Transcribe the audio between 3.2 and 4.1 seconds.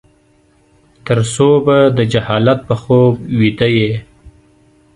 ويده يې؟